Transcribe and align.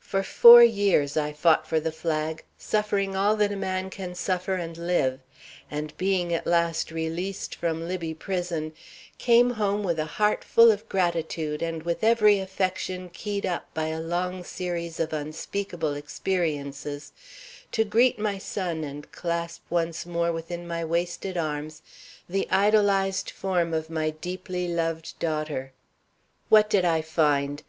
For 0.00 0.22
four 0.22 0.62
years 0.62 1.16
I 1.16 1.32
fought 1.32 1.66
for 1.66 1.80
the 1.80 1.90
flag, 1.90 2.44
suffering 2.58 3.16
all 3.16 3.36
that 3.36 3.52
a 3.52 3.56
man 3.56 3.88
can 3.88 4.14
suffer 4.14 4.52
and 4.56 4.76
live, 4.76 5.20
and 5.70 5.96
being 5.96 6.34
at 6.34 6.46
last 6.46 6.90
released 6.90 7.54
from 7.54 7.88
Libby 7.88 8.12
Prison, 8.12 8.74
came 9.16 9.52
home 9.52 9.82
with 9.82 9.98
a 9.98 10.04
heart 10.04 10.44
full 10.44 10.70
of 10.70 10.86
gratitude 10.90 11.62
and 11.62 11.84
with 11.84 12.04
every 12.04 12.38
affection 12.38 13.08
keyed 13.08 13.46
up 13.46 13.72
by 13.72 13.86
a 13.86 13.98
long 13.98 14.44
series 14.44 15.00
of 15.00 15.14
unspeakable 15.14 15.94
experiences, 15.94 17.10
to 17.70 17.82
greet 17.82 18.18
my 18.18 18.36
son 18.36 18.84
and 18.84 19.10
clasp 19.10 19.62
once 19.70 20.04
more 20.04 20.30
within 20.32 20.66
my 20.68 20.84
wasted 20.84 21.38
arms 21.38 21.80
the 22.28 22.46
idolized 22.50 23.30
form 23.30 23.72
of 23.72 23.88
my 23.88 24.10
deeply 24.10 24.68
loved 24.68 25.18
daughter. 25.18 25.72
What 26.50 26.68
did 26.68 26.84
I 26.84 27.00
find? 27.00 27.62